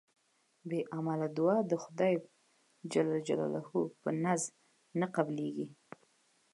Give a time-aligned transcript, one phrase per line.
[0.67, 2.13] بی عمله دوعا د خدای
[2.91, 2.93] ج
[4.01, 4.51] په نزد
[4.99, 5.65] نه قبلېږي